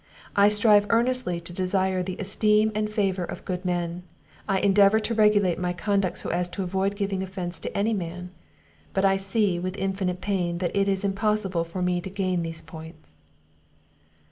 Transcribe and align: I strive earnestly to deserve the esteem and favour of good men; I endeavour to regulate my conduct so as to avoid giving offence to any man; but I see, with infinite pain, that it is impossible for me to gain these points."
I 0.35 0.47
strive 0.49 0.87
earnestly 0.89 1.39
to 1.41 1.53
deserve 1.53 2.05
the 2.07 2.17
esteem 2.17 2.71
and 2.73 2.89
favour 2.91 3.23
of 3.23 3.45
good 3.45 3.63
men; 3.65 4.01
I 4.49 4.57
endeavour 4.59 4.99
to 4.99 5.13
regulate 5.13 5.59
my 5.59 5.73
conduct 5.73 6.17
so 6.17 6.31
as 6.31 6.49
to 6.49 6.63
avoid 6.63 6.95
giving 6.95 7.21
offence 7.21 7.59
to 7.59 7.77
any 7.77 7.93
man; 7.93 8.31
but 8.95 9.05
I 9.05 9.17
see, 9.17 9.59
with 9.59 9.77
infinite 9.77 10.19
pain, 10.19 10.57
that 10.57 10.75
it 10.75 10.87
is 10.87 11.05
impossible 11.05 11.65
for 11.65 11.83
me 11.83 12.01
to 12.01 12.09
gain 12.09 12.41
these 12.41 12.63
points." 12.63 13.17